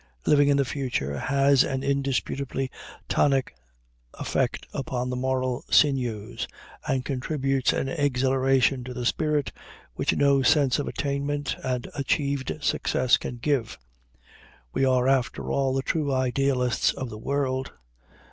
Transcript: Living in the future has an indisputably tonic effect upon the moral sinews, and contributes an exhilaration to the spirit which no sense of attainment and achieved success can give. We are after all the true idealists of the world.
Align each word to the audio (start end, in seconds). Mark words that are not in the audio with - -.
Living 0.25 0.47
in 0.47 0.57
the 0.57 0.65
future 0.65 1.15
has 1.19 1.63
an 1.63 1.83
indisputably 1.83 2.71
tonic 3.07 3.53
effect 4.15 4.65
upon 4.73 5.11
the 5.11 5.15
moral 5.15 5.63
sinews, 5.69 6.47
and 6.87 7.05
contributes 7.05 7.71
an 7.71 7.87
exhilaration 7.87 8.83
to 8.83 8.95
the 8.95 9.05
spirit 9.05 9.51
which 9.93 10.15
no 10.15 10.41
sense 10.41 10.79
of 10.79 10.87
attainment 10.87 11.55
and 11.63 11.87
achieved 11.93 12.51
success 12.63 13.15
can 13.15 13.35
give. 13.37 13.77
We 14.73 14.85
are 14.85 15.07
after 15.07 15.51
all 15.51 15.71
the 15.71 15.83
true 15.83 16.11
idealists 16.11 16.93
of 16.93 17.11
the 17.11 17.19
world. 17.19 17.71